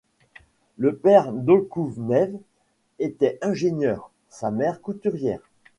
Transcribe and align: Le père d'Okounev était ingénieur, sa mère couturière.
Le 0.79 0.95
père 0.95 1.31
d'Okounev 1.31 2.35
était 2.97 3.37
ingénieur, 3.43 4.09
sa 4.31 4.49
mère 4.49 4.81
couturière. 4.81 5.43